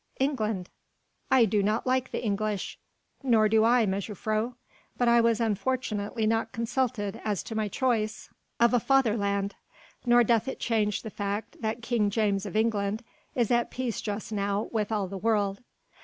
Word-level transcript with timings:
"England." 0.19 0.67
"I 1.29 1.45
do 1.45 1.61
not 1.61 1.85
like 1.85 2.09
the 2.09 2.25
English." 2.25 2.79
"Nor 3.21 3.47
do 3.47 3.63
I, 3.63 3.85
mejuffrouw. 3.85 4.55
But 4.97 5.07
I 5.07 5.21
was 5.21 5.39
unfortunately 5.39 6.25
not 6.25 6.51
consulted 6.51 7.21
as 7.23 7.43
to 7.43 7.53
my 7.55 7.67
choice 7.67 8.27
of 8.59 8.73
a 8.73 8.79
fatherland: 8.79 9.53
nor 10.03 10.23
doth 10.23 10.47
it 10.47 10.59
change 10.59 11.03
the 11.03 11.11
fact 11.11 11.61
that 11.61 11.83
King 11.83 12.09
James 12.09 12.47
of 12.47 12.55
England 12.55 13.03
is 13.35 13.51
at 13.51 13.69
peace 13.69 14.01
just 14.01 14.31
now 14.31 14.69
with 14.71 14.91
all 14.91 15.07
the 15.07 15.19
world." 15.19 15.61